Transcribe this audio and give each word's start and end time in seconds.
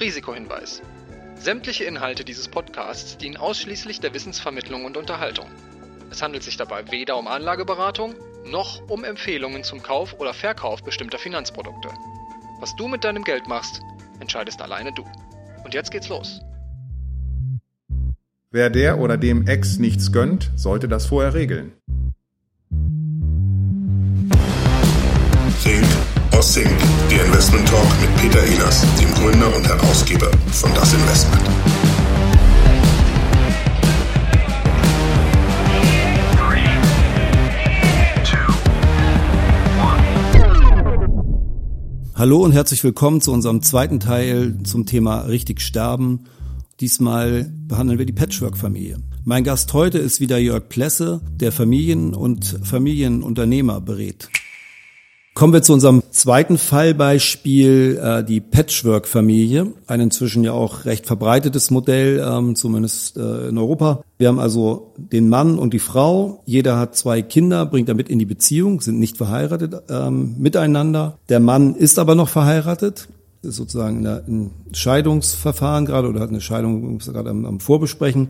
Risikohinweis. 0.00 0.80
Sämtliche 1.36 1.84
Inhalte 1.84 2.24
dieses 2.24 2.48
Podcasts 2.48 3.18
dienen 3.18 3.36
ausschließlich 3.36 4.00
der 4.00 4.14
Wissensvermittlung 4.14 4.84
und 4.84 4.96
Unterhaltung. 4.96 5.46
Es 6.10 6.22
handelt 6.22 6.42
sich 6.42 6.56
dabei 6.56 6.90
weder 6.90 7.18
um 7.18 7.28
Anlageberatung 7.28 8.14
noch 8.46 8.88
um 8.88 9.04
Empfehlungen 9.04 9.62
zum 9.62 9.82
Kauf 9.82 10.18
oder 10.18 10.32
Verkauf 10.32 10.82
bestimmter 10.82 11.18
Finanzprodukte. 11.18 11.90
Was 12.60 12.74
du 12.76 12.88
mit 12.88 13.04
deinem 13.04 13.24
Geld 13.24 13.46
machst, 13.46 13.82
entscheidest 14.20 14.60
alleine 14.62 14.92
du. 14.92 15.04
Und 15.64 15.74
jetzt 15.74 15.90
geht's 15.90 16.08
los. 16.08 16.40
Wer 18.50 18.70
der 18.70 18.98
oder 18.98 19.16
dem 19.16 19.46
Ex 19.46 19.78
nichts 19.78 20.12
gönnt, 20.12 20.50
sollte 20.56 20.88
das 20.88 21.06
vorher 21.06 21.34
regeln. 21.34 21.72
Think 25.62 25.86
or 26.32 26.42
Sync, 26.42 26.70
der 27.10 27.26
Investment 27.26 27.68
Talk 27.68 27.99
Peter 28.20 28.44
Ehlers, 28.44 28.84
dem 29.00 29.10
Gründer 29.14 29.56
und 29.56 29.66
Herausgeber 29.66 30.30
von 30.52 30.70
Das 30.74 30.92
Investment. 30.92 31.42
Hallo 42.14 42.44
und 42.44 42.52
herzlich 42.52 42.84
willkommen 42.84 43.22
zu 43.22 43.32
unserem 43.32 43.62
zweiten 43.62 44.00
Teil 44.00 44.58
zum 44.64 44.84
Thema 44.84 45.20
richtig 45.20 45.62
sterben. 45.62 46.24
Diesmal 46.78 47.50
behandeln 47.66 47.98
wir 47.98 48.04
die 48.04 48.12
Patchwork-Familie. 48.12 48.98
Mein 49.24 49.44
Gast 49.44 49.72
heute 49.72 49.96
ist 49.96 50.20
wieder 50.20 50.36
Jörg 50.36 50.68
Plesse, 50.68 51.22
der 51.32 51.52
Familien- 51.52 52.14
und 52.14 52.60
Familienunternehmer 52.64 53.80
berät. 53.80 54.28
Kommen 55.32 55.52
wir 55.52 55.62
zu 55.62 55.72
unserem 55.72 56.02
zweiten 56.10 56.58
Fallbeispiel, 56.58 58.00
äh, 58.02 58.24
die 58.24 58.40
Patchwork-Familie. 58.40 59.72
Ein 59.86 60.00
inzwischen 60.00 60.42
ja 60.42 60.52
auch 60.52 60.84
recht 60.86 61.06
verbreitetes 61.06 61.70
Modell, 61.70 62.18
ähm, 62.18 62.56
zumindest 62.56 63.16
äh, 63.16 63.48
in 63.48 63.56
Europa. 63.56 64.02
Wir 64.18 64.26
haben 64.26 64.40
also 64.40 64.92
den 64.96 65.28
Mann 65.28 65.58
und 65.58 65.72
die 65.72 65.78
Frau. 65.78 66.42
Jeder 66.46 66.78
hat 66.78 66.96
zwei 66.96 67.22
Kinder, 67.22 67.64
bringt 67.64 67.88
damit 67.88 68.08
in 68.08 68.18
die 68.18 68.26
Beziehung, 68.26 68.80
sind 68.80 68.98
nicht 68.98 69.16
verheiratet 69.16 69.82
ähm, 69.88 70.34
miteinander. 70.38 71.16
Der 71.28 71.38
Mann 71.38 71.76
ist 71.76 72.00
aber 72.00 72.16
noch 72.16 72.28
verheiratet, 72.28 73.08
ist 73.42 73.54
sozusagen 73.54 74.00
in 74.00 74.06
einem 74.08 74.50
Scheidungsverfahren 74.72 75.86
gerade 75.86 76.08
oder 76.08 76.20
hat 76.20 76.30
eine 76.30 76.40
Scheidung 76.40 76.98
gerade 76.98 77.30
am, 77.30 77.46
am 77.46 77.60
Vorbesprechen. 77.60 78.28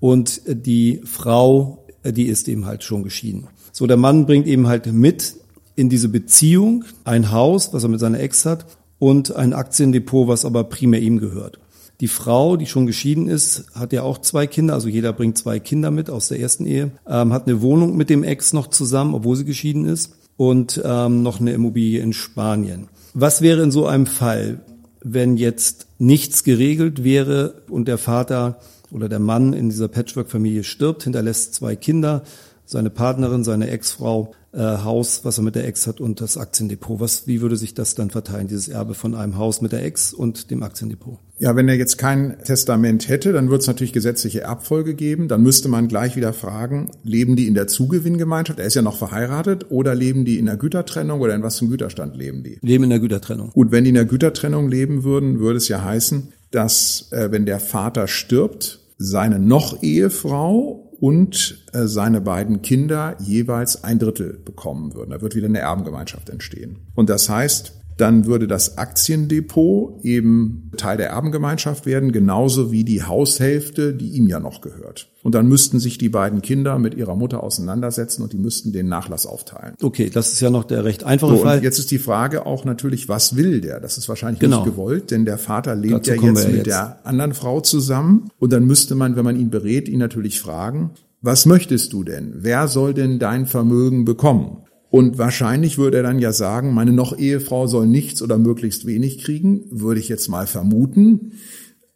Und 0.00 0.42
die 0.46 1.00
Frau, 1.04 1.84
äh, 2.02 2.12
die 2.12 2.26
ist 2.26 2.48
eben 2.48 2.66
halt 2.66 2.82
schon 2.82 3.04
geschieden. 3.04 3.46
So, 3.70 3.86
der 3.86 3.96
Mann 3.96 4.26
bringt 4.26 4.48
eben 4.48 4.66
halt 4.66 4.92
mit 4.92 5.36
in 5.76 5.88
diese 5.88 6.08
Beziehung 6.08 6.84
ein 7.04 7.30
Haus, 7.30 7.72
was 7.72 7.84
er 7.84 7.88
mit 7.88 8.00
seiner 8.00 8.20
Ex 8.20 8.44
hat, 8.44 8.66
und 8.98 9.36
ein 9.36 9.52
Aktiendepot, 9.52 10.26
was 10.26 10.44
aber 10.44 10.64
primär 10.64 11.00
ihm 11.00 11.18
gehört. 11.18 11.60
Die 12.00 12.08
Frau, 12.08 12.56
die 12.56 12.66
schon 12.66 12.86
geschieden 12.86 13.26
ist, 13.26 13.66
hat 13.74 13.92
ja 13.92 14.02
auch 14.02 14.18
zwei 14.18 14.46
Kinder, 14.46 14.74
also 14.74 14.88
jeder 14.88 15.12
bringt 15.12 15.38
zwei 15.38 15.60
Kinder 15.60 15.90
mit 15.90 16.10
aus 16.10 16.28
der 16.28 16.40
ersten 16.40 16.66
Ehe, 16.66 16.90
ähm, 17.06 17.32
hat 17.32 17.46
eine 17.46 17.62
Wohnung 17.62 17.96
mit 17.96 18.10
dem 18.10 18.22
Ex 18.22 18.52
noch 18.52 18.68
zusammen, 18.68 19.14
obwohl 19.14 19.36
sie 19.36 19.44
geschieden 19.44 19.86
ist, 19.86 20.12
und 20.36 20.80
ähm, 20.84 21.22
noch 21.22 21.40
eine 21.40 21.52
Immobilie 21.52 22.00
in 22.00 22.12
Spanien. 22.12 22.88
Was 23.14 23.40
wäre 23.40 23.62
in 23.62 23.70
so 23.70 23.86
einem 23.86 24.06
Fall, 24.06 24.60
wenn 25.02 25.38
jetzt 25.38 25.86
nichts 25.98 26.44
geregelt 26.44 27.02
wäre 27.02 27.62
und 27.70 27.88
der 27.88 27.96
Vater 27.96 28.58
oder 28.90 29.08
der 29.08 29.18
Mann 29.18 29.54
in 29.54 29.70
dieser 29.70 29.88
Patchwork-Familie 29.88 30.64
stirbt, 30.64 31.04
hinterlässt 31.04 31.54
zwei 31.54 31.76
Kinder, 31.76 32.24
seine 32.66 32.90
Partnerin, 32.90 33.44
seine 33.44 33.70
Ex-Frau, 33.70 34.34
äh, 34.52 34.58
Haus, 34.58 35.20
was 35.24 35.38
er 35.38 35.44
mit 35.44 35.54
der 35.54 35.66
Ex 35.66 35.86
hat 35.86 36.00
und 36.00 36.20
das 36.20 36.36
Aktiendepot. 36.36 36.98
Was, 36.98 37.26
wie 37.26 37.40
würde 37.40 37.56
sich 37.56 37.74
das 37.74 37.94
dann 37.94 38.10
verteilen, 38.10 38.48
dieses 38.48 38.68
Erbe 38.68 38.94
von 38.94 39.14
einem 39.14 39.36
Haus 39.36 39.60
mit 39.60 39.72
der 39.72 39.84
Ex 39.84 40.12
und 40.12 40.50
dem 40.50 40.62
Aktiendepot? 40.62 41.18
Ja, 41.38 41.54
wenn 41.54 41.68
er 41.68 41.74
jetzt 41.74 41.98
kein 41.98 42.38
Testament 42.42 43.08
hätte, 43.08 43.32
dann 43.32 43.50
wird 43.50 43.60
es 43.60 43.66
natürlich 43.66 43.92
gesetzliche 43.92 44.40
Erbfolge 44.40 44.94
geben. 44.94 45.28
Dann 45.28 45.42
müsste 45.42 45.68
man 45.68 45.88
gleich 45.88 46.16
wieder 46.16 46.32
fragen, 46.32 46.90
leben 47.04 47.36
die 47.36 47.46
in 47.46 47.54
der 47.54 47.66
Zugewinngemeinschaft? 47.66 48.58
Er 48.58 48.66
ist 48.66 48.74
ja 48.74 48.82
noch 48.82 48.96
verheiratet. 48.96 49.66
Oder 49.70 49.94
leben 49.94 50.24
die 50.24 50.38
in 50.38 50.46
der 50.46 50.56
Gütertrennung 50.56 51.20
oder 51.20 51.34
in 51.34 51.42
was 51.42 51.60
einem 51.60 51.70
Güterstand 51.70 52.16
leben 52.16 52.42
die? 52.42 52.58
Leben 52.62 52.84
in 52.84 52.90
der 52.90 53.00
Gütertrennung. 53.00 53.50
Gut, 53.50 53.70
wenn 53.70 53.84
die 53.84 53.90
in 53.90 53.94
der 53.94 54.06
Gütertrennung 54.06 54.68
leben 54.68 55.04
würden, 55.04 55.38
würde 55.38 55.58
es 55.58 55.68
ja 55.68 55.84
heißen, 55.84 56.32
dass 56.50 57.08
äh, 57.10 57.30
wenn 57.30 57.44
der 57.44 57.60
Vater 57.60 58.08
stirbt, 58.08 58.80
seine 58.98 59.38
noch 59.38 59.82
Ehefrau 59.82 60.85
und 61.00 61.64
äh, 61.72 61.86
seine 61.86 62.20
beiden 62.20 62.62
Kinder 62.62 63.16
jeweils 63.20 63.84
ein 63.84 63.98
Drittel 63.98 64.38
bekommen 64.44 64.94
würden. 64.94 65.10
Da 65.10 65.20
wird 65.20 65.34
wieder 65.34 65.48
eine 65.48 65.60
Erbengemeinschaft 65.60 66.30
entstehen. 66.30 66.78
Und 66.94 67.10
das 67.10 67.28
heißt, 67.28 67.74
dann 67.96 68.26
würde 68.26 68.46
das 68.46 68.76
Aktiendepot 68.76 70.04
eben 70.04 70.70
Teil 70.76 70.98
der 70.98 71.10
Erbengemeinschaft 71.10 71.86
werden, 71.86 72.12
genauso 72.12 72.70
wie 72.70 72.84
die 72.84 73.02
Haushälfte, 73.02 73.94
die 73.94 74.10
ihm 74.10 74.28
ja 74.28 74.38
noch 74.38 74.60
gehört. 74.60 75.08
Und 75.22 75.34
dann 75.34 75.48
müssten 75.48 75.80
sich 75.80 75.98
die 75.98 76.08
beiden 76.08 76.42
Kinder 76.42 76.78
mit 76.78 76.94
ihrer 76.94 77.16
Mutter 77.16 77.42
auseinandersetzen 77.42 78.22
und 78.22 78.32
die 78.32 78.38
müssten 78.38 78.72
den 78.72 78.88
Nachlass 78.88 79.26
aufteilen. 79.26 79.74
Okay, 79.82 80.10
das 80.12 80.32
ist 80.32 80.40
ja 80.40 80.50
noch 80.50 80.64
der 80.64 80.84
recht 80.84 81.04
einfache 81.04 81.36
so, 81.36 81.42
Fall. 81.42 81.62
jetzt 81.62 81.78
ist 81.78 81.90
die 81.90 81.98
Frage 81.98 82.46
auch 82.46 82.64
natürlich, 82.64 83.08
was 83.08 83.34
will 83.34 83.60
der? 83.60 83.80
Das 83.80 83.98
ist 83.98 84.08
wahrscheinlich 84.08 84.40
genau. 84.40 84.58
nicht 84.64 84.72
gewollt, 84.72 85.10
denn 85.10 85.24
der 85.24 85.38
Vater 85.38 85.74
lebt 85.74 86.06
Dazu 86.06 86.22
ja 86.22 86.28
jetzt 86.28 86.46
mit 86.46 86.56
jetzt. 86.56 86.66
der 86.66 87.04
anderen 87.04 87.34
Frau 87.34 87.60
zusammen. 87.60 88.28
Und 88.38 88.52
dann 88.52 88.66
müsste 88.66 88.94
man, 88.94 89.16
wenn 89.16 89.24
man 89.24 89.36
ihn 89.36 89.50
berät, 89.50 89.88
ihn 89.88 89.98
natürlich 89.98 90.40
fragen, 90.40 90.90
was 91.22 91.46
möchtest 91.46 91.92
du 91.92 92.04
denn? 92.04 92.34
Wer 92.36 92.68
soll 92.68 92.94
denn 92.94 93.18
dein 93.18 93.46
Vermögen 93.46 94.04
bekommen? 94.04 94.65
Und 94.90 95.18
wahrscheinlich 95.18 95.78
würde 95.78 95.98
er 95.98 96.02
dann 96.02 96.18
ja 96.18 96.32
sagen, 96.32 96.72
meine 96.72 96.92
noch 96.92 97.18
Ehefrau 97.18 97.66
soll 97.66 97.86
nichts 97.86 98.22
oder 98.22 98.38
möglichst 98.38 98.86
wenig 98.86 99.22
kriegen, 99.22 99.64
würde 99.70 100.00
ich 100.00 100.08
jetzt 100.08 100.28
mal 100.28 100.46
vermuten. 100.46 101.32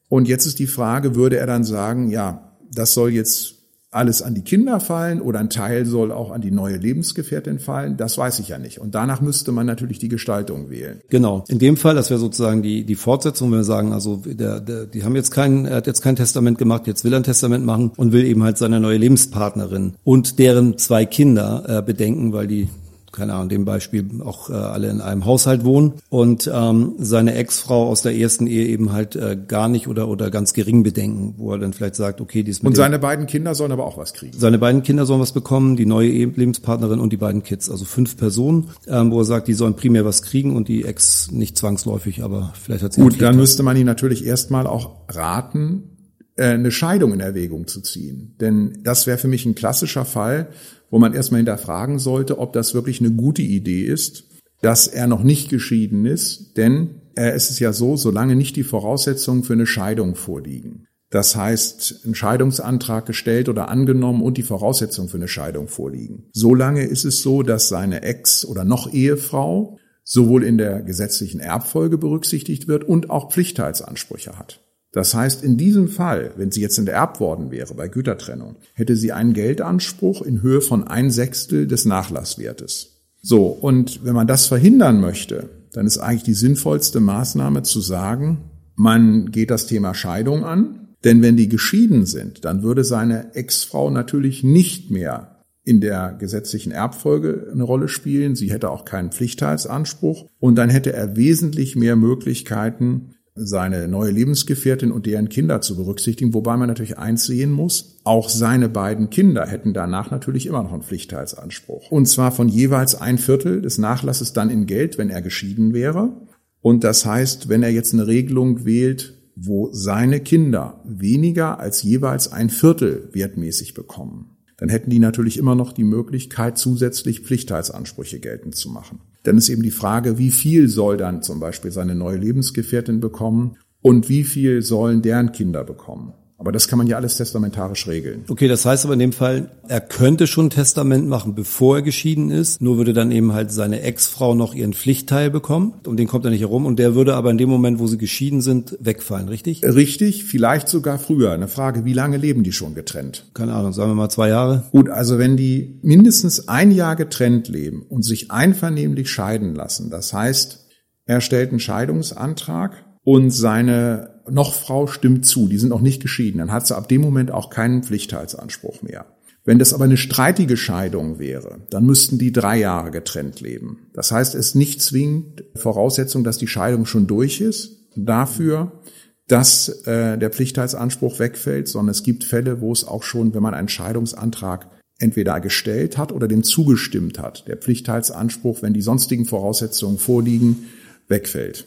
Und 0.09 0.29
jetzt 0.29 0.47
ist 0.47 0.59
die 0.59 0.67
Frage, 0.67 1.15
würde 1.15 1.37
er 1.37 1.47
dann 1.47 1.65
sagen, 1.65 2.11
ja, 2.11 2.57
das 2.73 2.95
soll 2.95 3.11
jetzt 3.11 3.60
alles 3.91 4.23
an 4.23 4.35
die 4.35 4.43
Kinder 4.43 4.79
fallen 4.79 5.21
oder 5.21 5.41
ein 5.41 5.51
Teil 5.51 5.85
soll 5.85 6.13
auch 6.13 6.31
an 6.31 6.41
die 6.41 6.53
neue 6.53 6.77
Lebensgefährtin 6.77 7.59
fallen, 7.59 7.97
das 7.97 8.17
weiß 8.17 8.39
ich 8.39 8.49
ja 8.49 8.59
nicht. 8.59 8.81
Und 8.81 8.95
danach 8.95 9.21
müsste 9.21 9.51
man 9.51 9.67
natürlich 9.67 9.99
die 9.99 10.09
Gestaltung 10.09 10.71
wählen. 10.71 11.01
Genau. 11.09 11.45
In 11.49 11.59
dem 11.59 11.77
Fall, 11.77 11.97
das 11.97 12.09
wäre 12.09 12.21
sozusagen 12.21 12.63
die, 12.63 12.85
die 12.85 12.95
Fortsetzung, 12.95 13.51
wenn 13.51 13.59
wir 13.59 13.65
sagen, 13.65 13.93
also 13.93 14.23
der, 14.25 14.61
der, 14.61 14.87
die 14.87 15.03
haben 15.03 15.17
jetzt 15.17 15.33
kein, 15.33 15.67
er 15.67 15.77
hat 15.77 15.89
jetzt 15.89 16.03
kein 16.03 16.15
Testament 16.15 16.59
gemacht, 16.59 16.87
jetzt 16.87 17.05
will 17.05 17.13
er 17.13 17.19
ein 17.19 17.25
Testament 17.25 17.65
machen 17.65 17.91
und 17.97 18.13
will 18.13 18.25
eben 18.25 18.45
halt 18.45 18.59
seine 18.59 18.79
neue 18.79 18.97
Lebenspartnerin 18.97 19.95
und 20.05 20.39
deren 20.39 20.79
zwei 20.79 21.05
Kinder 21.05 21.65
äh, 21.67 21.83
bedenken, 21.83 22.33
weil 22.33 22.47
die 22.47 22.69
keine 23.13 23.35
Ahnung, 23.35 23.49
dem 23.49 23.65
Beispiel 23.65 24.09
auch 24.25 24.51
äh, 24.51 24.55
alle 24.55 24.89
in 24.89 25.01
einem 25.01 25.25
Haushalt 25.25 25.65
wohnen 25.65 25.95
und 26.09 26.51
ähm, 26.53 26.95
seine 26.99 27.35
Ex-Frau 27.35 27.89
aus 27.89 28.03
der 28.03 28.17
ersten 28.17 28.47
Ehe 28.47 28.67
eben 28.67 28.93
halt 28.93 29.17
äh, 29.17 29.37
gar 29.37 29.69
nicht 29.69 29.89
oder 29.89 30.09
oder 30.09 30.31
ganz 30.31 30.53
gering 30.53 30.83
bedenken, 30.83 31.35
wo 31.37 31.53
er 31.53 31.59
dann 31.59 31.73
vielleicht 31.73 31.97
sagt, 31.97 32.21
okay, 32.21 32.43
die 32.43 32.51
ist 32.51 32.63
mit 32.63 32.71
Und 32.71 32.77
seine 32.77 32.99
beiden 32.99 33.27
Kinder 33.27 33.55
sollen 33.55 33.73
aber 33.73 33.87
auch 33.87 33.99
was 33.99 34.13
kriegen. 34.13 34.39
Seine 34.39 34.59
beiden 34.59 34.83
Kinder 34.83 35.07
sollen 35.07 35.21
was 35.21 35.33
bekommen, 35.33 35.77
die 35.77 35.87
neue 35.87 36.09
Lebenspartnerin 36.09 37.01
und 37.01 37.13
die 37.13 37.17
beiden 37.17 37.43
Kids, 37.43 37.71
also 37.71 37.85
fünf 37.85 38.17
Personen, 38.17 38.71
ähm, 38.87 39.11
wo 39.11 39.21
er 39.21 39.25
sagt, 39.25 39.49
die 39.49 39.55
sollen 39.55 39.75
primär 39.75 40.05
was 40.05 40.23
kriegen 40.23 40.57
und 40.57 40.69
die 40.69 40.85
Ex 40.85 41.31
nicht 41.31 41.57
zwangsläufig, 41.59 42.23
aber 42.23 42.53
vielleicht 42.61 42.85
hat 42.85 42.93
sie 42.93 43.01
Gut, 43.01 43.21
dann 43.21 43.37
müsste 43.37 43.63
man 43.63 43.77
ihn 43.77 43.87
natürlich 43.87 44.25
erstmal 44.25 44.67
auch 44.67 44.97
raten, 45.09 46.00
eine 46.47 46.71
Scheidung 46.71 47.13
in 47.13 47.21
Erwägung 47.21 47.67
zu 47.67 47.81
ziehen. 47.81 48.35
Denn 48.41 48.79
das 48.83 49.07
wäre 49.07 49.19
für 49.19 49.29
mich 49.29 49.47
ein 49.47 49.55
klassischer 49.55 50.05
Fall, 50.05 50.49
wo 50.91 50.99
man 50.99 51.15
erstmal 51.15 51.39
hinterfragen 51.39 51.99
sollte, 51.99 52.39
ob 52.39 52.53
das 52.53 52.75
wirklich 52.75 53.01
eine 53.01 53.13
gute 53.13 53.43
Idee 53.43 53.85
ist, 53.85 54.25
dass 54.61 54.89
er 54.89 55.07
noch 55.07 55.23
nicht 55.23 55.49
geschieden 55.49 56.05
ist, 56.05 56.57
denn 56.57 57.01
äh, 57.15 57.31
es 57.31 57.51
ist 57.51 57.61
ja 57.61 57.73
so, 57.73 57.97
solange 57.97 58.37
nicht 58.37 58.57
die 58.57 58.65
Voraussetzungen 58.65 59.45
für 59.45 59.55
eine 59.55 59.67
Scheidung 59.67 60.15
vorliegen. 60.15 60.87
Das 61.11 61.35
heißt, 61.35 62.07
ein 62.07 62.15
Scheidungsantrag 62.15 63.05
gestellt 63.05 63.49
oder 63.49 63.69
angenommen 63.69 64.23
und 64.23 64.39
die 64.39 64.45
Voraussetzungen 64.45 65.09
für 65.09 65.17
eine 65.17 65.27
Scheidung 65.27 65.67
vorliegen. 65.67 66.29
Solange 66.33 66.85
ist 66.85 67.05
es 67.05 67.21
so, 67.21 67.43
dass 67.43 67.69
seine 67.69 68.03
Ex- 68.03 68.45
oder 68.45 68.65
noch 68.65 68.93
Ehefrau 68.93 69.79
sowohl 70.05 70.45
in 70.45 70.57
der 70.57 70.83
gesetzlichen 70.83 71.41
Erbfolge 71.41 71.99
berücksichtigt 71.99 72.69
wird 72.69 72.85
und 72.85 73.11
auch 73.11 73.33
Pflichtteilsansprüche 73.33 74.39
hat. 74.39 74.61
Das 74.93 75.15
heißt, 75.15 75.45
in 75.45 75.57
diesem 75.57 75.89
Fall, 75.89 76.33
wenn 76.37 76.51
sie 76.51 76.61
jetzt 76.61 76.79
enterbt 76.79 77.21
worden 77.21 77.51
wäre 77.51 77.75
bei 77.75 77.89
Gütertrennung, 77.89 78.57
hätte 78.75 78.97
sie 78.97 79.13
einen 79.13 79.35
Geldanspruch 79.35 80.23
in 80.23 80.43
Höhe 80.43 80.61
von 80.61 80.87
ein 80.87 81.11
Sechstel 81.11 81.67
des 81.67 81.85
Nachlasswertes. 81.85 83.01
So, 83.23 83.47
und 83.47 84.05
wenn 84.05 84.15
man 84.15 84.27
das 84.27 84.47
verhindern 84.47 85.01
möchte, 85.01 85.51
dann 85.73 85.87
ist 85.87 85.99
eigentlich 85.99 86.25
die 86.25 86.35
sinnvollste 86.35 87.01
Maßnahme 87.01 87.63
zu 87.63 87.81
sagen, 87.81 88.51
man 88.75 89.31
geht 89.31 89.51
das 89.51 89.67
Thema 89.67 89.95
Scheidung 89.95 90.45
an, 90.45 90.89
denn 91.05 91.23
wenn 91.23 91.37
die 91.37 91.49
geschieden 91.49 92.07
sind, 92.07 92.45
dann 92.45 92.63
würde 92.63 92.83
seine 92.83 93.35
Ex-Frau 93.35 93.91
natürlich 93.91 94.43
nicht 94.43 94.91
mehr 94.91 95.37
in 95.63 95.81
der 95.81 96.17
gesetzlichen 96.19 96.73
Erbfolge 96.73 97.49
eine 97.53 97.63
Rolle 97.63 97.89
spielen. 97.89 98.35
Sie 98.35 98.51
hätte 98.51 98.71
auch 98.71 98.85
keinen 98.85 99.13
Pflichtteilsanspruch 99.13 100.27
und 100.39 100.57
dann 100.57 100.71
hätte 100.71 100.93
er 100.93 101.17
wesentlich 101.17 101.77
mehr 101.77 101.97
Möglichkeiten, 101.97 103.15
seine 103.35 103.89
neue 103.89 104.11
Lebensgefährtin 104.11 104.93
und 104.93 105.07
deren 105.07 105.29
Kinder 105.29 105.61
zu 105.61 105.77
berücksichtigen, 105.77 106.35
wobei 106.35 106.57
man 106.57 106.69
natürlich 106.69 106.99
eins 106.99 107.27
sehen 107.27 107.51
muss, 107.51 108.01
auch 108.05 108.29
seine 108.29 108.69
beiden 108.69 109.11
Kinder 109.11 109.47
hätten 109.47 109.73
danach 109.73 110.11
natürlich 110.11 110.47
immer 110.47 110.63
noch 110.63 110.73
einen 110.73 110.83
Pflichtteilsanspruch. 110.83 111.91
Und 111.91 112.07
zwar 112.07 112.33
von 112.33 112.49
jeweils 112.49 112.95
ein 112.95 113.19
Viertel 113.19 113.63
des 113.63 113.79
Nachlasses 113.79 114.33
dann 114.33 114.51
in 114.51 114.67
Geld, 114.67 114.99
wenn 114.99 115.11
er 115.11 115.23
geschieden 115.23 115.73
wäre. 115.73 116.13
Und 116.61 116.85
das 116.85 117.07
heißt, 117.07 117.49
wenn 117.49 117.63
er 117.63 117.71
jetzt 117.71 117.95
eine 117.95 118.07
Regelung 118.07 118.65
wählt, 118.65 119.15
wo 119.37 119.71
seine 119.73 120.21
Kinder 120.21 120.83
weniger 120.85 121.59
als 121.61 121.83
jeweils 121.83 122.31
ein 122.33 122.51
Viertel 122.51 123.09
wertmäßig 123.13 123.75
bekommen, 123.75 124.37
dann 124.59 124.69
hätten 124.69 124.91
die 124.91 124.99
natürlich 124.99 125.39
immer 125.39 125.55
noch 125.55 125.73
die 125.73 125.85
Möglichkeit, 125.85 126.59
zusätzlich 126.59 127.21
Pflichtteilsansprüche 127.21 128.21
geltend 128.21 128.55
zu 128.55 128.69
machen. 128.69 129.01
Dann 129.23 129.39
ist 129.39 129.49
eben 129.49 129.63
die 129.63 129.71
Frage, 129.71 130.19
wie 130.19 130.31
viel 130.31 130.69
soll 130.69 130.97
dann 130.97 131.23
zum 131.23 131.41
Beispiel 131.41 131.71
seine 131.71 131.95
neue 131.95 132.17
Lebensgefährtin 132.17 133.01
bekommen 133.01 133.57
und 133.83 134.09
wie 134.09 134.25
viel 134.25 134.63
sollen 134.63 135.03
deren 135.03 135.33
Kinder 135.33 135.65
bekommen. 135.65 136.15
Aber 136.41 136.53
das 136.53 136.69
kann 136.69 136.79
man 136.79 136.87
ja 136.87 136.97
alles 136.97 137.19
testamentarisch 137.19 137.87
regeln. 137.87 138.25
Okay, 138.29 138.49
das 138.49 138.65
heißt 138.65 138.87
aber 138.87 138.95
in 138.95 138.99
dem 138.99 139.13
Fall, 139.13 139.51
er 139.69 139.83
könnte 139.83 140.27
schon 140.27 140.47
ein 140.47 140.51
Testament 140.51 141.07
machen, 141.07 141.35
bevor 141.35 141.77
er 141.77 141.83
geschieden 141.83 142.31
ist. 142.31 142.63
Nur 142.63 142.79
würde 142.79 142.95
dann 142.95 143.11
eben 143.11 143.35
halt 143.35 143.53
seine 143.53 143.83
Ex-Frau 143.83 144.35
noch 144.35 144.55
ihren 144.55 144.73
Pflichtteil 144.73 145.29
bekommen. 145.31 145.75
Um 145.87 145.99
den 145.99 146.09
kommt 146.09 146.25
er 146.25 146.31
nicht 146.31 146.41
herum. 146.41 146.65
Und 146.65 146.79
der 146.79 146.95
würde 146.95 147.15
aber 147.15 147.31
in 147.31 147.37
dem 147.37 147.51
Moment, 147.51 147.79
wo 147.79 147.87
sie 147.87 147.99
geschieden 147.99 148.41
sind, 148.41 148.75
wegfallen, 148.81 149.29
richtig? 149.29 149.63
Richtig, 149.63 150.25
vielleicht 150.25 150.71
sogar 150.71 150.99
früher. 150.99 151.33
Eine 151.33 151.47
Frage, 151.47 151.85
wie 151.85 151.93
lange 151.93 152.17
leben 152.17 152.43
die 152.43 152.53
schon 152.53 152.75
getrennt? 152.75 153.27
Keine 153.35 153.53
Ahnung, 153.53 153.75
sagen 153.75 153.91
wir 153.91 153.95
mal 153.95 154.09
zwei 154.09 154.31
Jahre. 154.31 154.63
Gut, 154.73 154.89
also 154.89 155.19
wenn 155.19 155.37
die 155.37 155.79
mindestens 155.83 156.49
ein 156.49 156.73
Jahr 156.73 156.97
getrennt 156.97 157.49
leben 157.49 157.83
und 157.87 158.03
sich 158.03 158.31
einvernehmlich 158.31 159.11
scheiden 159.11 159.55
lassen, 159.55 159.91
das 159.91 160.15
heißt, 160.15 160.67
er 161.05 161.21
stellt 161.21 161.51
einen 161.51 161.61
Scheidungsantrag 161.61 162.83
und 163.03 163.31
seine 163.31 164.20
noch 164.31 164.55
Frau 164.55 164.87
stimmt 164.87 165.27
zu, 165.27 165.49
die 165.49 165.59
sind 165.59 165.71
noch 165.71 165.81
nicht 165.81 166.03
geschieden, 166.03 166.39
dann 166.39 166.53
hat 166.53 166.67
sie 166.67 166.77
ab 166.77 166.89
dem 166.89 167.01
Moment 167.01 167.31
auch 167.31 167.51
keinen 167.51 167.83
Pflichtteilsanspruch 167.83 168.83
mehr. 168.83 169.07
Wenn 169.45 169.59
das 169.59 169.73
aber 169.73 169.85
eine 169.85 169.97
streitige 169.97 170.57
Scheidung 170.57 171.19
wäre, 171.19 171.61
dann 171.71 171.87
müssten 171.87 172.19
die 172.19 172.33
drei 172.33 172.59
Jahre 172.59 172.91
getrennt 172.91 173.41
leben. 173.41 173.89
Das 173.95 174.13
heißt, 174.13 174.35
es 174.35 174.49
ist 174.49 174.55
nicht 174.55 174.83
zwingend 174.83 175.45
Voraussetzung, 175.55 176.25
dass 176.25 176.39
die 176.39 176.47
Scheidung 176.47 176.85
schon 176.85 177.07
durch 177.07 177.41
ist, 177.41 177.79
dafür, 177.97 178.81
dass 179.27 179.69
äh, 179.87 180.19
der 180.19 180.31
Pflichtteilsanspruch 180.31 181.19
wegfällt, 181.19 181.69
sondern 181.69 181.93
es 181.93 182.03
gibt 182.03 182.25
Fälle, 182.25 182.61
wo 182.61 182.73
es 182.73 182.85
auch 182.85 183.03
schon, 183.03 183.33
wenn 183.33 183.43
man 183.43 183.55
einen 183.55 183.69
Scheidungsantrag 183.69 184.69
entweder 184.99 185.41
gestellt 185.41 185.97
hat 185.97 186.13
oder 186.13 186.29
dem 186.29 186.43
zugestimmt 186.43 187.19
hat, 187.19 187.49
der 187.49 187.57
Pflichtteilsanspruch, 187.57 188.61
wenn 188.61 188.75
die 188.75 188.83
sonstigen 188.83 189.25
Voraussetzungen 189.25 189.99
vorliegen, 189.99 190.69
wegfällt. 191.09 191.67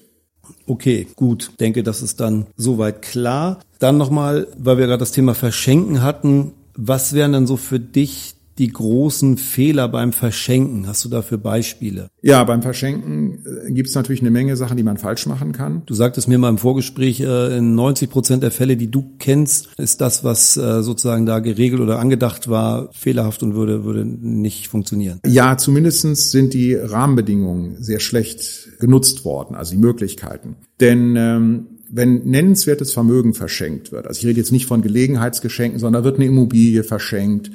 Okay, 0.67 1.07
gut. 1.15 1.51
Denke, 1.59 1.83
das 1.83 2.01
ist 2.01 2.19
dann 2.19 2.47
soweit 2.57 3.01
klar. 3.01 3.59
Dann 3.79 3.97
nochmal, 3.97 4.47
weil 4.57 4.77
wir 4.77 4.87
gerade 4.87 4.99
das 4.99 5.11
Thema 5.11 5.35
Verschenken 5.35 6.01
hatten. 6.01 6.53
Was 6.75 7.13
wären 7.13 7.33
denn 7.33 7.47
so 7.47 7.57
für 7.57 7.79
dich 7.79 8.35
die 8.57 8.69
großen 8.69 9.37
Fehler 9.37 9.87
beim 9.87 10.13
Verschenken? 10.13 10.87
Hast 10.87 11.03
du 11.05 11.09
dafür 11.09 11.37
Beispiele? 11.37 12.09
Ja, 12.21 12.43
beim 12.43 12.61
Verschenken 12.61 13.43
äh, 13.67 13.71
gibt 13.71 13.89
es 13.89 13.95
natürlich 13.95 14.21
eine 14.21 14.31
Menge 14.31 14.55
Sachen, 14.55 14.77
die 14.77 14.83
man 14.83 14.97
falsch 14.97 15.25
machen 15.25 15.51
kann. 15.51 15.83
Du 15.85 15.93
sagtest 15.93 16.27
mir 16.27 16.37
mal 16.37 16.49
im 16.49 16.57
Vorgespräch, 16.57 17.19
äh, 17.21 17.57
in 17.57 17.75
90 17.75 18.09
Prozent 18.09 18.43
der 18.43 18.51
Fälle, 18.51 18.77
die 18.77 18.89
du 18.89 19.15
kennst, 19.19 19.69
ist 19.77 20.01
das, 20.01 20.23
was 20.23 20.57
äh, 20.57 20.83
sozusagen 20.83 21.25
da 21.25 21.39
geregelt 21.39 21.81
oder 21.81 21.99
angedacht 21.99 22.47
war, 22.47 22.89
fehlerhaft 22.93 23.43
und 23.43 23.55
würde, 23.55 23.83
würde 23.83 24.05
nicht 24.05 24.67
funktionieren. 24.67 25.19
Ja, 25.25 25.57
zumindestens 25.57 26.31
sind 26.31 26.53
die 26.53 26.75
Rahmenbedingungen 26.75 27.81
sehr 27.81 27.99
schlecht 27.99 28.79
genutzt 28.79 29.25
worden, 29.25 29.55
also 29.55 29.71
die 29.71 29.81
Möglichkeiten. 29.81 30.55
Denn 30.79 31.15
ähm, 31.17 31.67
wenn 31.95 32.23
nennenswertes 32.25 32.91
Vermögen 32.91 33.35
verschenkt 33.35 33.91
wird, 33.91 34.07
also 34.07 34.19
ich 34.19 34.25
rede 34.25 34.39
jetzt 34.39 34.51
nicht 34.51 34.65
von 34.65 34.81
Gelegenheitsgeschenken, 34.81 35.79
sondern 35.79 36.01
da 36.01 36.05
wird 36.05 36.17
eine 36.17 36.25
Immobilie 36.25 36.83
verschenkt, 36.83 37.51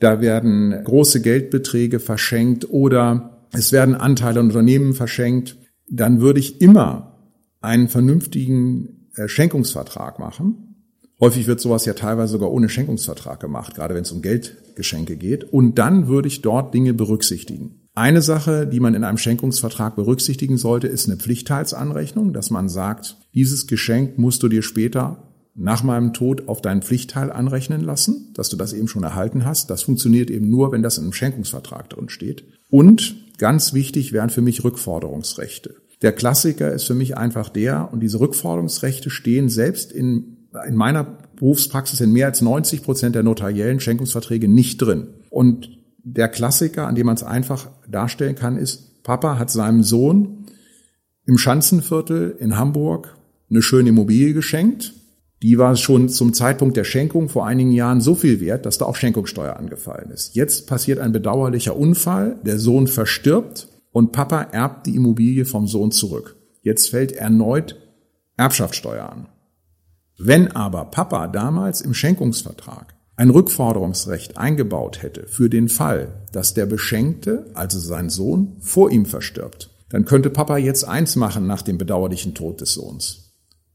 da 0.00 0.20
werden 0.20 0.82
große 0.82 1.20
Geldbeträge 1.20 2.00
verschenkt 2.00 2.68
oder 2.70 3.46
es 3.52 3.70
werden 3.70 3.94
Anteile 3.94 4.40
an 4.40 4.46
Unternehmen 4.46 4.94
verschenkt. 4.94 5.56
Dann 5.88 6.20
würde 6.20 6.40
ich 6.40 6.60
immer 6.60 7.18
einen 7.60 7.88
vernünftigen 7.88 9.08
äh, 9.14 9.28
Schenkungsvertrag 9.28 10.18
machen. 10.18 10.70
Häufig 11.20 11.46
wird 11.46 11.60
sowas 11.60 11.84
ja 11.84 11.92
teilweise 11.92 12.32
sogar 12.32 12.50
ohne 12.50 12.70
Schenkungsvertrag 12.70 13.38
gemacht, 13.40 13.74
gerade 13.74 13.94
wenn 13.94 14.02
es 14.02 14.12
um 14.12 14.22
Geldgeschenke 14.22 15.16
geht. 15.16 15.44
Und 15.44 15.78
dann 15.78 16.08
würde 16.08 16.28
ich 16.28 16.40
dort 16.40 16.72
Dinge 16.72 16.94
berücksichtigen. 16.94 17.80
Eine 17.94 18.22
Sache, 18.22 18.66
die 18.66 18.80
man 18.80 18.94
in 18.94 19.04
einem 19.04 19.18
Schenkungsvertrag 19.18 19.96
berücksichtigen 19.96 20.56
sollte, 20.56 20.86
ist 20.86 21.08
eine 21.08 21.18
Pflichtteilsanrechnung, 21.18 22.32
dass 22.32 22.48
man 22.48 22.70
sagt, 22.70 23.18
dieses 23.34 23.66
Geschenk 23.66 24.16
musst 24.16 24.42
du 24.42 24.48
dir 24.48 24.62
später 24.62 25.29
nach 25.54 25.82
meinem 25.82 26.12
Tod 26.12 26.48
auf 26.48 26.62
deinen 26.62 26.82
Pflichtteil 26.82 27.32
anrechnen 27.32 27.80
lassen, 27.80 28.32
dass 28.34 28.48
du 28.48 28.56
das 28.56 28.72
eben 28.72 28.88
schon 28.88 29.02
erhalten 29.02 29.44
hast. 29.44 29.70
Das 29.70 29.82
funktioniert 29.82 30.30
eben 30.30 30.48
nur, 30.48 30.72
wenn 30.72 30.82
das 30.82 30.98
in 30.98 31.04
einem 31.04 31.12
Schenkungsvertrag 31.12 31.90
drin 31.90 32.08
steht. 32.08 32.44
Und 32.68 33.16
ganz 33.38 33.74
wichtig 33.74 34.12
wären 34.12 34.30
für 34.30 34.42
mich 34.42 34.64
Rückforderungsrechte. 34.64 35.74
Der 36.02 36.12
Klassiker 36.12 36.72
ist 36.72 36.84
für 36.84 36.94
mich 36.94 37.16
einfach 37.16 37.48
der, 37.48 37.92
und 37.92 38.00
diese 38.00 38.20
Rückforderungsrechte 38.20 39.10
stehen 39.10 39.48
selbst 39.48 39.92
in, 39.92 40.48
in 40.66 40.76
meiner 40.76 41.04
Berufspraxis 41.36 42.00
in 42.00 42.12
mehr 42.12 42.26
als 42.26 42.40
90 42.40 42.82
Prozent 42.82 43.14
der 43.14 43.22
notariellen 43.22 43.80
Schenkungsverträge 43.80 44.48
nicht 44.48 44.80
drin. 44.80 45.08
Und 45.28 45.78
der 46.02 46.28
Klassiker, 46.28 46.86
an 46.86 46.94
dem 46.94 47.06
man 47.06 47.16
es 47.16 47.22
einfach 47.22 47.68
darstellen 47.88 48.34
kann, 48.34 48.56
ist, 48.56 49.02
Papa 49.02 49.38
hat 49.38 49.50
seinem 49.50 49.82
Sohn 49.82 50.46
im 51.26 51.36
Schanzenviertel 51.36 52.36
in 52.38 52.56
Hamburg 52.56 53.16
eine 53.50 53.62
schöne 53.62 53.90
Immobilie 53.90 54.32
geschenkt 54.32 54.94
die 55.42 55.56
war 55.56 55.74
schon 55.76 56.08
zum 56.08 56.34
Zeitpunkt 56.34 56.76
der 56.76 56.84
Schenkung 56.84 57.28
vor 57.28 57.46
einigen 57.46 57.72
Jahren 57.72 58.00
so 58.00 58.14
viel 58.14 58.40
wert, 58.40 58.66
dass 58.66 58.78
da 58.78 58.84
auch 58.84 58.96
Schenkungssteuer 58.96 59.56
angefallen 59.56 60.10
ist. 60.10 60.34
Jetzt 60.34 60.66
passiert 60.66 60.98
ein 60.98 61.12
bedauerlicher 61.12 61.76
Unfall, 61.76 62.38
der 62.44 62.58
Sohn 62.58 62.86
verstirbt 62.86 63.68
und 63.90 64.12
Papa 64.12 64.42
erbt 64.42 64.86
die 64.86 64.96
Immobilie 64.96 65.46
vom 65.46 65.66
Sohn 65.66 65.92
zurück. 65.92 66.36
Jetzt 66.62 66.90
fällt 66.90 67.12
erneut 67.12 67.76
Erbschaftssteuer 68.36 69.08
an. 69.08 69.28
Wenn 70.18 70.48
aber 70.52 70.84
Papa 70.84 71.26
damals 71.28 71.80
im 71.80 71.94
Schenkungsvertrag 71.94 72.94
ein 73.16 73.30
Rückforderungsrecht 73.30 74.36
eingebaut 74.36 75.02
hätte 75.02 75.26
für 75.26 75.48
den 75.48 75.70
Fall, 75.70 76.26
dass 76.32 76.52
der 76.52 76.66
Beschenkte, 76.66 77.46
also 77.54 77.78
sein 77.78 78.10
Sohn, 78.10 78.56
vor 78.60 78.90
ihm 78.90 79.06
verstirbt, 79.06 79.70
dann 79.88 80.04
könnte 80.04 80.28
Papa 80.28 80.58
jetzt 80.58 80.84
eins 80.84 81.16
machen 81.16 81.46
nach 81.46 81.62
dem 81.62 81.78
bedauerlichen 81.78 82.34
Tod 82.34 82.60
des 82.60 82.74
Sohns 82.74 83.29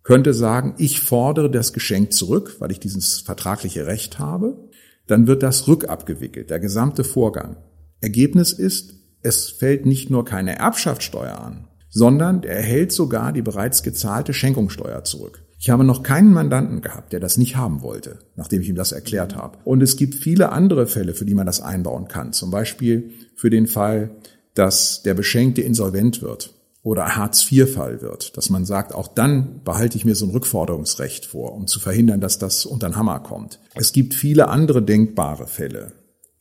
könnte 0.06 0.34
sagen, 0.34 0.76
ich 0.78 1.02
fordere 1.02 1.52
das 1.52 1.74
Geschenk 1.74 2.14
zurück, 2.14 2.56
weil 2.60 2.72
ich 2.72 2.80
dieses 2.80 3.20
vertragliche 3.20 3.88
Recht 3.88 4.20
habe. 4.20 4.70
Dann 5.08 5.28
wird 5.28 5.44
das 5.44 5.68
rückabgewickelt, 5.68 6.50
der 6.50 6.60
gesamte 6.60 7.04
Vorgang. 7.04 7.58
Ergebnis 8.02 8.54
ist, 8.54 8.94
es 9.24 9.50
fällt 9.50 9.86
nicht 9.86 10.12
nur 10.12 10.24
keine 10.24 10.58
Erbschaftssteuer 10.58 11.40
an, 11.40 11.68
sondern 11.90 12.44
er 12.44 12.58
erhält 12.58 12.92
sogar 12.92 13.34
die 13.34 13.42
bereits 13.42 13.82
gezahlte 13.82 14.34
Schenkungssteuer 14.34 15.04
zurück. 15.04 15.44
Ich 15.58 15.72
habe 15.72 15.84
noch 15.84 16.04
keinen 16.04 16.34
Mandanten 16.34 16.82
gehabt, 16.82 17.12
der 17.12 17.20
das 17.20 17.38
nicht 17.38 17.56
haben 17.56 17.82
wollte, 17.82 18.20
nachdem 18.36 18.62
ich 18.62 18.70
ihm 18.70 18.76
das 18.76 18.92
erklärt 18.92 19.36
habe. 19.36 19.58
Und 19.64 19.82
es 19.82 19.98
gibt 19.98 20.14
viele 20.14 20.52
andere 20.52 20.86
Fälle, 20.86 21.16
für 21.16 21.26
die 21.26 21.34
man 21.34 21.48
das 21.48 21.62
einbauen 21.62 22.08
kann. 22.08 22.34
Zum 22.34 22.52
Beispiel 22.52 23.12
für 23.36 23.50
den 23.50 23.66
Fall, 23.66 24.12
dass 24.54 25.02
der 25.02 25.16
Beschenkte 25.16 25.62
insolvent 25.62 26.22
wird 26.22 26.55
oder 26.86 27.16
Hartz-IV-Fall 27.16 28.04
wird, 28.04 28.38
dass 28.38 28.52
man 28.52 28.64
sagt, 28.64 28.94
auch 28.94 29.08
dann 29.08 29.64
behalte 29.64 29.98
ich 29.98 30.06
mir 30.06 30.14
so 30.14 30.28
ein 30.28 30.32
Rückforderungsrecht 30.32 31.26
vor, 31.26 31.54
um 31.54 31.66
zu 31.66 31.80
verhindern, 31.80 32.22
dass 32.22 32.38
das 32.38 32.64
unter 32.68 32.88
den 32.88 32.96
Hammer 32.96 33.22
kommt. 33.22 33.60
Es 33.74 33.92
gibt 33.92 34.14
viele 34.14 34.50
andere 34.50 34.84
denkbare 34.84 35.48
Fälle, 35.48 35.94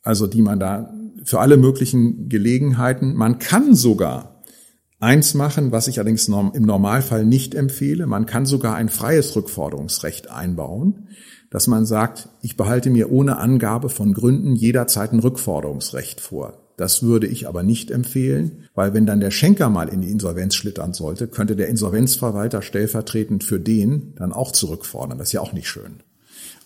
also 0.03 0.27
die 0.27 0.43
man 0.43 0.61
da 0.61 0.93
für 1.25 1.41
alle 1.41 1.57
möglichen 1.57 2.29
Gelegenheiten, 2.29 3.15
man 3.15 3.39
kann 3.39 3.75
sogar 3.75 4.43
eins 5.01 5.33
machen, 5.33 5.73
was 5.73 5.89
ich 5.89 5.99
allerdings 5.99 6.29
im 6.29 6.63
Normalfall 6.63 7.25
nicht 7.25 7.55
empfehle, 7.55 8.07
man 8.07 8.27
kann 8.27 8.45
sogar 8.45 8.75
ein 8.75 8.91
freies 8.91 9.35
Rückforderungsrecht 9.35 10.31
einbauen, 10.31 11.09
dass 11.51 11.69
man 11.69 11.87
sagt, 11.87 12.29
ich 12.43 12.59
behalte 12.59 12.91
mir 12.91 13.11
ohne 13.11 13.39
Angabe 13.39 13.89
von 13.89 14.13
Gründen 14.13 14.57
jederzeit 14.57 15.15
ein 15.15 15.21
Rückforderungsrecht 15.21 16.21
vor. 16.21 16.64
Das 16.77 17.03
würde 17.03 17.27
ich 17.27 17.47
aber 17.47 17.63
nicht 17.63 17.91
empfehlen, 17.91 18.65
weil 18.75 18.95
wenn 18.95 19.07
dann 19.07 19.21
der 19.21 19.31
Schenker 19.31 19.71
mal 19.71 19.89
in 19.89 20.01
die 20.01 20.11
Insolvenz 20.11 20.55
schlittern 20.55 20.93
sollte, 20.93 21.29
könnte 21.29 21.55
der 21.55 21.69
Insolvenzverwalter 21.69 22.63
stellvertretend 22.63 23.45
für 23.45 23.61
den 23.61 24.15
dann 24.17 24.33
auch 24.33 24.51
zurückfordern. 24.51 25.19
Das 25.19 25.29
ist 25.29 25.33
ja 25.33 25.41
auch 25.41 25.53
nicht 25.53 25.69
schön. 25.69 26.01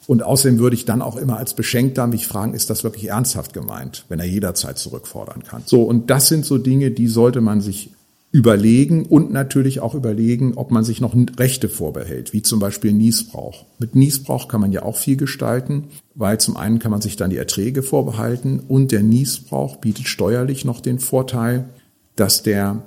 Und 0.07 0.23
außerdem 0.23 0.59
würde 0.59 0.75
ich 0.75 0.87
dann 0.87 1.03
auch 1.03 1.17
immer 1.17 1.37
als 1.37 1.53
Beschenkter 1.53 2.07
mich 2.07 2.27
fragen, 2.27 2.55
ist 2.55 2.71
das 2.71 2.83
wirklich 2.83 3.09
ernsthaft 3.09 3.53
gemeint, 3.53 4.07
wenn 4.09 4.19
er 4.19 4.25
jederzeit 4.25 4.79
zurückfordern 4.79 5.43
kann. 5.43 5.63
So, 5.67 5.83
und 5.83 6.09
das 6.09 6.29
sind 6.29 6.47
so 6.47 6.57
Dinge, 6.57 6.91
die 6.91 7.09
sollte 7.09 7.43
man 7.43 7.61
sich 7.61 7.91
überlegen 8.31 9.07
und 9.07 9.33
natürlich 9.33 9.81
auch 9.81 9.95
überlegen, 9.95 10.55
ob 10.55 10.71
man 10.71 10.85
sich 10.85 11.01
noch 11.01 11.17
Rechte 11.39 11.69
vorbehält, 11.69 12.33
wie 12.35 12.43
zum 12.43 12.59
Beispiel 12.61 12.93
Niesbrauch. 12.93 13.65
Mit 13.79 13.95
Niesbrauch 13.95 14.49
kann 14.49 14.61
man 14.61 14.73
ja 14.73 14.83
auch 14.83 14.97
viel 14.97 15.17
gestalten, 15.17 15.85
weil 16.15 16.39
zum 16.39 16.57
einen 16.57 16.79
kann 16.79 16.91
man 16.91 17.01
sich 17.01 17.17
dann 17.17 17.31
die 17.31 17.39
Erträge 17.39 17.83
vorbehalten 17.83 18.61
und 18.69 18.93
der 18.93 19.03
Niesbrauch 19.03 19.77
bietet 19.77 20.09
steuerlich 20.09 20.67
noch 20.67 20.81
den 20.81 20.99
Vorteil, 20.99 21.71
dass 22.17 22.43
der 22.43 22.83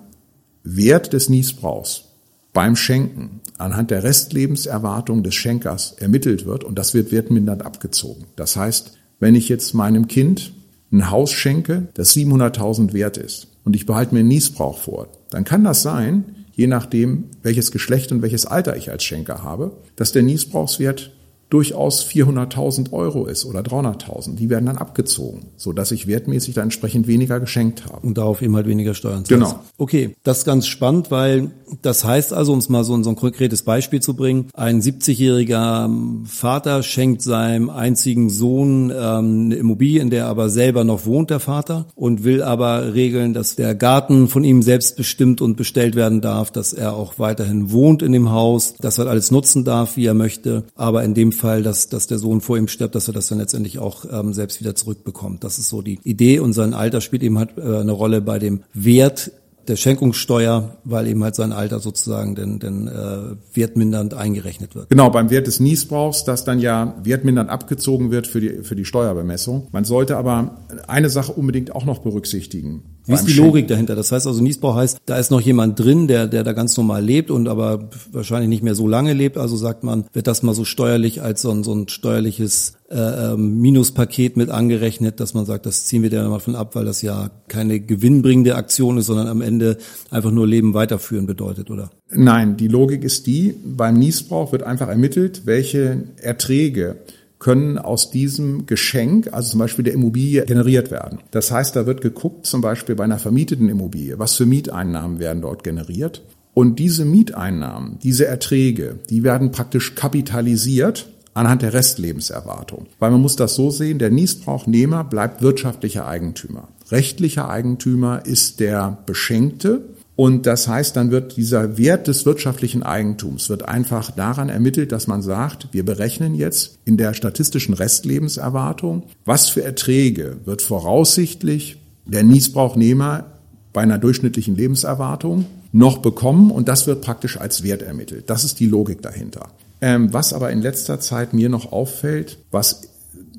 Wert 0.64 1.14
des 1.14 1.30
Niesbrauchs 1.30 2.06
beim 2.54 2.76
Schenken 2.76 3.40
anhand 3.58 3.90
der 3.90 4.04
Restlebenserwartung 4.04 5.24
des 5.24 5.34
Schenkers 5.34 5.94
ermittelt 5.94 6.46
wird 6.46 6.64
und 6.64 6.78
das 6.78 6.94
wird 6.94 7.12
wertmindernd 7.12 7.66
abgezogen. 7.66 8.26
Das 8.36 8.56
heißt, 8.56 8.98
wenn 9.20 9.36
ich 9.36 9.50
jetzt 9.50 9.74
meinem 9.74 10.08
Kind 10.08 10.54
ein 10.92 11.10
Haus 11.10 11.32
schenke, 11.32 11.88
das 11.94 12.16
700.000 12.16 12.94
wert 12.94 13.18
ist 13.18 13.48
und 13.64 13.76
ich 13.76 13.86
behalte 13.86 14.14
mir 14.14 14.24
Niesbrauch 14.24 14.78
vor, 14.78 15.08
dann 15.32 15.44
kann 15.44 15.64
das 15.64 15.82
sein, 15.82 16.46
je 16.54 16.68
nachdem, 16.68 17.30
welches 17.42 17.72
Geschlecht 17.72 18.12
und 18.12 18.22
welches 18.22 18.46
Alter 18.46 18.76
ich 18.76 18.92
als 18.92 19.04
Schenker 19.04 19.44
habe, 19.44 19.72
dass 19.96 20.12
der 20.12 20.22
Niesbrauchswert 20.22 21.12
durchaus 21.52 22.04
400.000 22.06 22.94
Euro 22.94 23.26
ist 23.26 23.46
oder 23.46 23.60
300.000. 23.60 24.36
Die 24.36 24.50
werden 24.50 24.66
dann 24.66 24.78
abgezogen, 24.78 25.48
so 25.58 25.74
dass 25.74 25.92
ich 25.92 26.08
wertmäßig 26.08 26.56
dann 26.56 26.64
entsprechend 26.64 27.08
weniger 27.08 27.42
geschenkt 27.42 27.86
habe. 27.86 28.08
Und 28.08 28.18
darauf 28.18 28.42
eben 28.42 28.56
halt 28.56 28.68
weniger 28.68 28.94
Steuern 28.94 29.26
zahlen. 29.26 29.42
Genau. 29.42 29.60
Okay, 29.78 30.16
das 30.24 30.40
ist 30.40 30.46
ganz 30.46 30.66
spannend, 30.66 31.12
weil 31.12 31.52
das 31.82 32.06
heißt 32.06 32.34
also, 32.34 32.54
um 32.54 32.60
es 32.60 32.70
mal 32.70 32.86
so 32.86 32.96
in 32.96 33.04
so 33.04 33.10
ein 33.10 33.18
konkretes 33.18 33.64
Beispiel 33.64 34.02
zu 34.02 34.16
bringen, 34.16 34.48
ein 34.54 34.82
70-jähriger 34.82 35.90
Vater 36.26 36.84
schenkt 36.84 37.22
seinem 37.22 37.70
einzigen 37.70 38.30
Sohn 38.30 38.90
ähm, 38.90 39.46
eine 39.46 39.56
Immobilie, 39.56 40.02
in 40.02 40.10
der 40.10 40.28
aber 40.28 40.50
selber 40.50 40.86
noch 40.86 41.06
wohnt, 41.06 41.32
der 41.32 41.42
Vater, 41.42 41.88
und 41.96 42.24
will 42.24 42.44
aber 42.44 42.94
regeln, 42.94 43.34
dass 43.34 43.58
der 43.58 43.76
Garten 43.76 44.30
von 44.30 44.46
ihm 44.46 44.62
selbst 44.62 44.96
bestimmt 44.96 45.42
und 45.42 45.58
bestellt 45.58 45.96
werden 45.96 46.22
darf, 46.22 46.50
dass 46.50 46.72
er 46.72 46.94
auch 46.94 47.20
weiterhin 47.20 47.72
wohnt 47.72 48.02
in 48.02 48.14
dem 48.14 48.32
Haus, 48.32 48.76
dass 48.80 48.98
er 48.98 49.08
alles 49.08 49.32
nutzen 49.32 49.66
darf, 49.66 49.98
wie 49.98 50.06
er 50.06 50.14
möchte, 50.14 50.64
aber 50.76 51.04
in 51.04 51.14
dem 51.14 51.34
Fall, 51.42 51.64
dass, 51.64 51.90
dass 51.90 52.08
der 52.08 52.20
Sohn 52.20 52.40
vor 52.42 52.58
ihm 52.58 52.68
stirbt, 52.68 52.96
dass 52.96 53.08
er 53.08 53.14
das 53.14 53.28
dann 53.28 53.40
letztendlich 53.40 53.80
auch 53.80 54.06
ähm, 54.12 54.34
selbst 54.34 54.60
wieder 54.60 54.76
zurückbekommt. 54.76 55.44
Das 55.44 55.58
ist 55.58 55.70
so 55.70 55.82
die 55.82 56.00
Idee 56.04 56.40
und 56.40 56.54
sein 56.54 56.74
Alter 56.74 57.02
spielt 57.02 57.24
eben 57.24 57.38
halt 57.38 57.58
äh, 57.58 57.62
eine 57.62 57.92
Rolle 57.92 58.22
bei 58.22 58.40
dem 58.40 58.62
Wert 58.74 59.32
der 59.68 59.76
Schenkungssteuer, 59.76 60.78
weil 60.84 61.08
eben 61.08 61.24
halt 61.24 61.36
sein 61.36 61.52
Alter 61.52 61.80
sozusagen 61.80 62.36
den, 62.36 62.60
den 62.60 62.88
äh, 62.88 63.36
wertmindernd 63.54 64.14
eingerechnet 64.14 64.76
wird. 64.76 64.90
Genau, 64.90 65.10
beim 65.10 65.30
Wert 65.30 65.48
des 65.48 65.60
Niesbrauchs, 65.60 66.24
das 66.24 66.44
dann 66.44 66.60
ja 66.60 66.96
wertmindernd 67.04 67.50
abgezogen 67.50 68.12
wird 68.12 68.28
für 68.28 68.42
die, 68.42 68.64
für 68.64 68.76
die 68.76 68.86
Steuerbemessung. 68.86 69.68
Man 69.72 69.86
sollte 69.86 70.18
aber 70.18 70.58
eine 70.88 71.10
Sache 71.10 71.32
unbedingt 71.34 71.76
auch 71.76 71.86
noch 71.86 72.00
berücksichtigen. 72.00 72.84
Wie 73.12 73.16
ist 73.16 73.26
die 73.26 73.32
Schenken. 73.32 73.48
Logik 73.48 73.68
dahinter? 73.68 73.96
Das 73.96 74.12
heißt 74.12 74.28
also, 74.28 74.42
Niesbrauch 74.42 74.76
heißt, 74.76 75.00
da 75.06 75.18
ist 75.18 75.32
noch 75.32 75.42
jemand 75.42 75.80
drin, 75.80 76.08
der, 76.08 76.28
der 76.28 76.44
da 76.44 76.54
ganz 76.54 76.76
normal 76.78 77.04
lebt 77.04 77.32
und 77.32 77.48
aber 77.48 77.90
wahrscheinlich 78.12 78.50
nicht 78.50 78.64
mehr 78.64 78.76
so 78.76 78.88
lange 78.88 79.14
lebt. 79.14 79.38
Also 79.38 79.56
sagt 79.56 79.84
man, 79.84 80.06
wird 80.14 80.28
das 80.28 80.44
mal 80.44 80.54
so 80.54 80.66
steuerlich 80.66 81.22
als 81.22 81.42
so 81.42 81.52
ein, 81.52 81.64
so 81.64 81.74
ein 81.74 81.88
steuerliches 81.88 82.74
äh, 82.92 83.34
ähm, 83.34 83.62
Minuspaket 83.62 84.36
mit 84.38 84.50
angerechnet, 84.50 85.20
dass 85.20 85.34
man 85.34 85.46
sagt, 85.46 85.66
das 85.66 85.86
ziehen 85.86 86.04
wir 86.04 86.10
da 86.10 86.28
mal 86.28 86.40
von 86.40 86.56
ab, 86.56 86.76
weil 86.76 86.86
das 86.86 87.02
ja 87.02 87.32
keine 87.48 87.80
gewinnbringende 87.80 88.56
Aktion 88.56 88.98
ist, 88.98 89.06
sondern 89.06 89.28
am 89.28 89.42
Ende 89.42 89.78
einfach 90.10 90.32
nur 90.32 90.48
Leben 90.48 90.74
weiterführen 90.74 91.26
bedeutet, 91.26 91.70
oder? 91.70 91.90
Nein, 92.10 92.58
die 92.58 92.68
Logik 92.68 93.04
ist 93.04 93.28
die, 93.28 93.56
beim 93.64 93.98
Niesbrauch 93.98 94.52
wird 94.52 94.64
einfach 94.64 94.90
ermittelt, 94.90 95.44
welche 95.46 96.04
Erträge 96.18 96.98
können 97.42 97.80
aus 97.80 98.12
diesem 98.12 98.68
Geschenk, 98.68 99.34
also 99.34 99.50
zum 99.50 99.60
Beispiel 99.60 99.84
der 99.84 99.96
Immobilie, 99.96 100.46
generiert 100.46 100.92
werden. 100.92 101.20
Das 101.32 101.52
heißt, 101.52 101.76
da 101.76 101.88
wird 101.88 102.02
geguckt, 102.02 102.46
zum 102.46 102.62
Beispiel 102.62 102.96
bei 102.96 103.04
einer 103.04 103.18
vermieteten 103.18 103.68
Immobilie, 103.68 104.20
was 104.20 104.36
für 104.36 104.46
Mieteinnahmen 104.46 105.18
werden 105.18 105.42
dort 105.42 105.64
generiert. 105.64 106.22
Und 106.54 106.78
diese 106.78 107.04
Mieteinnahmen, 107.04 107.98
diese 108.04 108.28
Erträge, 108.28 109.00
die 109.10 109.24
werden 109.24 109.52
praktisch 109.52 109.96
kapitalisiert 109.96 111.10
anhand 111.34 111.64
der 111.64 111.74
Restlebenserwartung. 111.74 112.86
Weil 113.00 113.10
man 113.10 113.22
muss 113.22 113.38
das 113.38 113.56
so 113.56 113.72
sehen, 113.72 113.98
der 113.98 114.12
Niesbrauchnehmer 114.12 115.04
bleibt 115.04 115.42
wirtschaftlicher 115.42 116.08
Eigentümer. 116.08 116.68
Rechtlicher 116.92 117.50
Eigentümer 117.50 118.24
ist 118.24 118.60
der 118.60 119.00
Beschenkte, 119.08 119.82
und 120.22 120.46
das 120.46 120.68
heißt, 120.68 120.96
dann 120.96 121.10
wird 121.10 121.36
dieser 121.36 121.80
Wert 121.80 122.08
des 122.08 122.28
wirtschaftlichen 122.28 122.84
Eigentums 122.84 123.50
wird 123.50 123.68
einfach 123.68 124.12
daran 124.12 124.50
ermittelt, 124.50 124.92
dass 124.92 125.08
man 125.08 125.24
sagt, 125.24 125.70
wir 125.72 125.84
berechnen 125.84 126.36
jetzt 126.36 126.78
in 126.86 126.96
der 126.96 127.16
statistischen 127.16 127.74
Restlebenserwartung, 127.74 129.02
was 129.26 129.50
für 129.50 129.64
Erträge 129.64 130.38
wird 130.46 130.62
voraussichtlich 130.62 131.78
der 132.06 132.22
Niesbrauchnehmer 132.22 133.32
bei 133.74 133.82
einer 133.82 133.98
durchschnittlichen 133.98 134.56
Lebenserwartung 134.56 135.46
noch 135.72 135.98
bekommen 135.98 136.52
und 136.52 136.68
das 136.68 136.86
wird 136.86 137.02
praktisch 137.02 137.42
als 137.42 137.64
Wert 137.64 137.82
ermittelt. 137.82 138.30
Das 138.30 138.44
ist 138.44 138.60
die 138.60 138.68
Logik 138.68 139.02
dahinter. 139.02 139.50
Ähm, 139.82 140.14
was 140.14 140.34
aber 140.34 140.52
in 140.52 140.62
letzter 140.62 141.00
Zeit 141.00 141.34
mir 141.34 141.50
noch 141.50 141.72
auffällt, 141.72 142.38
was 142.52 142.91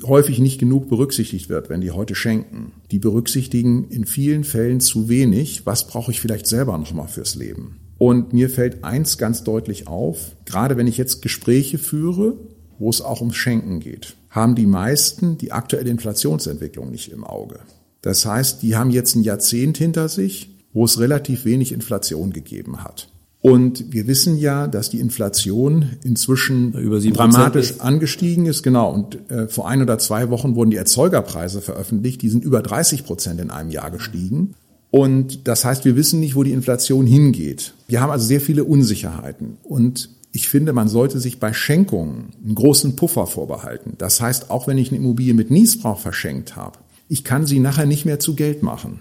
häufig 0.04 0.38
nicht 0.38 0.58
genug 0.58 0.88
berücksichtigt 0.88 1.48
wird, 1.48 1.68
wenn 1.70 1.80
die 1.80 1.90
heute 1.90 2.14
schenken. 2.14 2.72
Die 2.90 2.98
berücksichtigen 2.98 3.88
in 3.88 4.04
vielen 4.04 4.44
Fällen 4.44 4.80
zu 4.80 5.08
wenig, 5.08 5.66
was 5.66 5.86
brauche 5.86 6.10
ich 6.10 6.20
vielleicht 6.20 6.46
selber 6.46 6.76
nochmal 6.78 7.08
fürs 7.08 7.34
Leben. 7.34 7.78
Und 7.98 8.32
mir 8.32 8.50
fällt 8.50 8.84
eins 8.84 9.16
ganz 9.16 9.44
deutlich 9.44 9.86
auf, 9.86 10.36
gerade 10.44 10.76
wenn 10.76 10.86
ich 10.86 10.98
jetzt 10.98 11.22
Gespräche 11.22 11.78
führe, 11.78 12.36
wo 12.78 12.90
es 12.90 13.00
auch 13.00 13.20
ums 13.20 13.36
Schenken 13.36 13.78
geht, 13.78 14.16
haben 14.28 14.54
die 14.54 14.66
meisten 14.66 15.38
die 15.38 15.52
aktuelle 15.52 15.90
Inflationsentwicklung 15.90 16.90
nicht 16.90 17.12
im 17.12 17.22
Auge. 17.22 17.60
Das 18.00 18.26
heißt, 18.26 18.62
die 18.62 18.74
haben 18.74 18.90
jetzt 18.90 19.14
ein 19.14 19.22
Jahrzehnt 19.22 19.78
hinter 19.78 20.08
sich, 20.08 20.50
wo 20.72 20.84
es 20.84 20.98
relativ 20.98 21.44
wenig 21.44 21.70
Inflation 21.70 22.32
gegeben 22.32 22.82
hat. 22.82 23.08
Und 23.42 23.92
wir 23.92 24.06
wissen 24.06 24.38
ja, 24.38 24.68
dass 24.68 24.88
die 24.88 25.00
Inflation 25.00 25.90
inzwischen 26.04 26.74
Über 26.74 26.98
7% 26.98 27.12
dramatisch 27.12 27.70
ist. 27.72 27.80
angestiegen 27.80 28.46
ist. 28.46 28.62
Genau. 28.62 28.92
Und 28.92 29.30
äh, 29.30 29.48
vor 29.48 29.68
ein 29.68 29.82
oder 29.82 29.98
zwei 29.98 30.30
Wochen 30.30 30.54
wurden 30.54 30.70
die 30.70 30.76
Erzeugerpreise 30.76 31.60
veröffentlicht. 31.60 32.22
Die 32.22 32.28
sind 32.28 32.44
über 32.44 32.62
30 32.62 33.04
Prozent 33.04 33.40
in 33.40 33.50
einem 33.50 33.70
Jahr 33.70 33.90
gestiegen. 33.90 34.54
Und 34.92 35.48
das 35.48 35.64
heißt, 35.64 35.84
wir 35.84 35.96
wissen 35.96 36.20
nicht, 36.20 36.36
wo 36.36 36.44
die 36.44 36.52
Inflation 36.52 37.04
hingeht. 37.04 37.74
Wir 37.88 38.00
haben 38.00 38.10
also 38.10 38.24
sehr 38.24 38.40
viele 38.40 38.62
Unsicherheiten. 38.62 39.56
Und 39.64 40.10
ich 40.30 40.48
finde, 40.48 40.72
man 40.72 40.88
sollte 40.88 41.18
sich 41.18 41.40
bei 41.40 41.52
Schenkungen 41.52 42.26
einen 42.44 42.54
großen 42.54 42.94
Puffer 42.94 43.26
vorbehalten. 43.26 43.94
Das 43.98 44.20
heißt, 44.20 44.50
auch 44.50 44.68
wenn 44.68 44.78
ich 44.78 44.90
eine 44.90 44.98
Immobilie 44.98 45.34
mit 45.34 45.50
Niesbrauch 45.50 45.98
verschenkt 45.98 46.54
habe, 46.54 46.78
ich 47.08 47.24
kann 47.24 47.46
sie 47.46 47.58
nachher 47.58 47.86
nicht 47.86 48.04
mehr 48.04 48.20
zu 48.20 48.34
Geld 48.36 48.62
machen. 48.62 49.00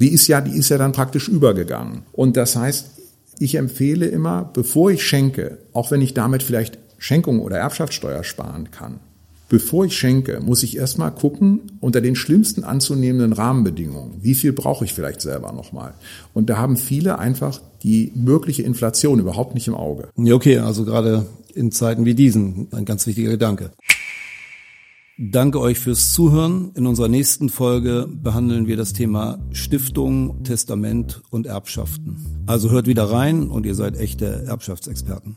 Die 0.00 0.12
ist 0.12 0.28
ja, 0.28 0.40
die 0.40 0.56
ist 0.56 0.68
ja 0.68 0.78
dann 0.78 0.92
praktisch 0.92 1.28
übergegangen. 1.28 2.02
Und 2.12 2.36
das 2.36 2.54
heißt, 2.54 2.86
ich 3.38 3.54
empfehle 3.54 4.06
immer, 4.06 4.50
bevor 4.52 4.90
ich 4.90 5.02
schenke, 5.02 5.58
auch 5.72 5.90
wenn 5.90 6.02
ich 6.02 6.14
damit 6.14 6.42
vielleicht 6.42 6.78
Schenkung 6.98 7.40
oder 7.40 7.58
Erbschaftssteuer 7.58 8.24
sparen 8.24 8.70
kann, 8.70 9.00
bevor 9.48 9.84
ich 9.84 9.96
schenke, 9.96 10.40
muss 10.40 10.62
ich 10.62 10.76
erstmal 10.76 11.12
gucken, 11.12 11.62
unter 11.80 12.00
den 12.00 12.16
schlimmsten 12.16 12.64
anzunehmenden 12.64 13.32
Rahmenbedingungen, 13.32 14.18
wie 14.22 14.34
viel 14.34 14.52
brauche 14.52 14.84
ich 14.84 14.92
vielleicht 14.92 15.20
selber 15.20 15.52
nochmal. 15.52 15.94
Und 16.34 16.50
da 16.50 16.58
haben 16.58 16.76
viele 16.76 17.18
einfach 17.18 17.60
die 17.82 18.12
mögliche 18.14 18.62
Inflation 18.62 19.20
überhaupt 19.20 19.54
nicht 19.54 19.68
im 19.68 19.74
Auge. 19.74 20.08
Okay, 20.16 20.58
also 20.58 20.84
gerade 20.84 21.26
in 21.54 21.72
Zeiten 21.72 22.04
wie 22.04 22.14
diesen 22.14 22.68
ein 22.72 22.84
ganz 22.84 23.06
wichtiger 23.06 23.30
Gedanke. 23.30 23.70
Danke 25.20 25.58
euch 25.58 25.80
fürs 25.80 26.12
Zuhören. 26.12 26.70
In 26.76 26.86
unserer 26.86 27.08
nächsten 27.08 27.48
Folge 27.48 28.08
behandeln 28.08 28.68
wir 28.68 28.76
das 28.76 28.92
Thema 28.92 29.40
Stiftung, 29.50 30.44
Testament 30.44 31.22
und 31.30 31.46
Erbschaften. 31.46 32.44
Also 32.46 32.70
hört 32.70 32.86
wieder 32.86 33.10
rein 33.10 33.48
und 33.50 33.66
ihr 33.66 33.74
seid 33.74 33.96
echte 33.96 34.44
Erbschaftsexperten. 34.46 35.36